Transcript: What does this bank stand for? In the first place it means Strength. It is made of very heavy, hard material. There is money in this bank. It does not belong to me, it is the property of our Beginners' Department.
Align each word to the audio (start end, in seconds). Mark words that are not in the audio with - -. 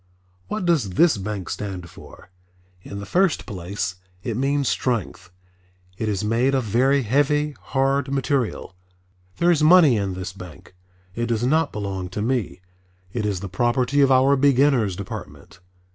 What 0.47 0.65
does 0.65 0.95
this 0.95 1.15
bank 1.19 1.47
stand 1.47 1.87
for? 1.87 2.31
In 2.81 2.97
the 2.97 3.05
first 3.05 3.45
place 3.45 3.97
it 4.23 4.35
means 4.35 4.67
Strength. 4.67 5.29
It 5.95 6.09
is 6.09 6.23
made 6.23 6.55
of 6.55 6.63
very 6.63 7.03
heavy, 7.03 7.51
hard 7.61 8.11
material. 8.11 8.73
There 9.37 9.51
is 9.51 9.61
money 9.61 9.97
in 9.97 10.15
this 10.15 10.33
bank. 10.33 10.73
It 11.13 11.27
does 11.27 11.45
not 11.45 11.71
belong 11.71 12.09
to 12.09 12.21
me, 12.23 12.61
it 13.13 13.27
is 13.27 13.41
the 13.41 13.47
property 13.47 14.01
of 14.01 14.11
our 14.11 14.35
Beginners' 14.35 14.95
Department. 14.95 15.59